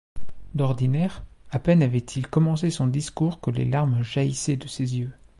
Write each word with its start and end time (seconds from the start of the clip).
D'ordinaire, 0.55 1.23
à 1.51 1.59
peine 1.59 1.83
avait-il 1.83 2.25
commencé 2.27 2.71
son 2.71 2.87
discours 2.87 3.39
que 3.39 3.51
les 3.51 3.65
larmes 3.65 4.01
jaillissaient 4.01 4.57
de 4.57 4.65
ses 4.67 4.97
yeux. 4.97 5.11